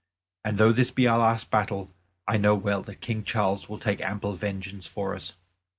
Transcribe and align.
And 0.43 0.57
though 0.57 0.71
this 0.71 0.89
be 0.89 1.05
our 1.05 1.19
last 1.19 1.51
battle, 1.51 1.93
I 2.27 2.37
know 2.37 2.55
well 2.55 2.81
that 2.81 3.01
King 3.01 3.23
Charles 3.23 3.69
will 3.69 3.77
take 3.77 4.01
ample 4.01 4.33
vengeance 4.35 4.87
for 4.87 5.13
us." 5.13 5.37